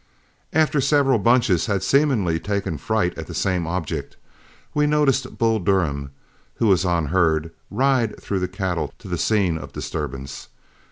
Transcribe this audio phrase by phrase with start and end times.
[0.51, 4.17] After several bunches had seemingly taken fright at the same object,
[4.73, 6.09] we noticed Bull Durham,
[6.55, 10.47] who was on herd, ride through the cattle to the scene of disturbance.